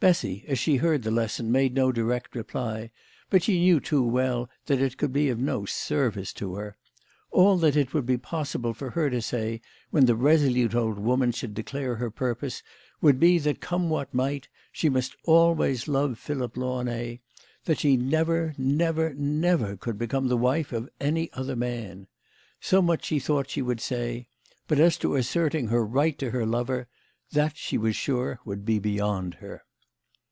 Bessy, 0.00 0.44
as 0.46 0.58
she 0.58 0.76
heard 0.76 1.02
the 1.02 1.10
lesson, 1.10 1.50
made 1.50 1.72
no 1.74 1.90
direct 1.90 2.36
reply, 2.36 2.90
but 3.30 3.42
she 3.42 3.58
knew 3.58 3.80
too 3.80 4.02
well 4.02 4.50
that 4.66 4.78
it 4.78 4.98
could 4.98 5.14
be 5.14 5.30
of 5.30 5.38
no 5.38 5.64
service 5.64 6.34
to 6.34 6.56
her. 6.56 6.76
All 7.30 7.56
that 7.56 7.74
it 7.74 7.94
would 7.94 8.04
be 8.04 8.18
possible 8.18 8.74
for 8.74 8.90
her 8.90 9.08
to 9.08 9.22
say, 9.22 9.62
when 9.88 10.04
the 10.04 10.14
resolute 10.14 10.74
old 10.74 10.98
woman 10.98 11.32
should 11.32 11.54
declare 11.54 11.96
her 11.96 12.10
purpose, 12.10 12.62
would 13.00 13.18
be 13.18 13.38
that 13.38 13.62
come 13.62 13.88
what 13.88 14.12
might 14.12 14.46
she 14.70 14.90
must 14.90 15.16
always 15.24 15.88
love 15.88 16.18
Philip 16.18 16.54
Launay; 16.58 17.20
that 17.64 17.78
she 17.78 17.96
never, 17.96 18.52
never, 18.58 19.14
never 19.14 19.74
could 19.74 19.96
become 19.96 20.28
the 20.28 20.36
wife 20.36 20.70
of 20.74 20.90
any 21.00 21.32
other 21.32 21.56
man. 21.56 22.08
So 22.60 22.82
much 22.82 23.06
she 23.06 23.18
thought 23.18 23.48
she 23.48 23.62
would 23.62 23.80
say. 23.80 24.28
But 24.68 24.78
as 24.78 24.98
to 24.98 25.16
asserting 25.16 25.68
her 25.68 25.82
right 25.82 26.18
to 26.18 26.30
her 26.32 26.44
lover, 26.44 26.88
that 27.32 27.56
she 27.56 27.78
was 27.78 27.96
sure 27.96 28.38
would 28.44 28.66
be 28.66 28.78
beyond 28.78 29.36
her. 29.36 29.62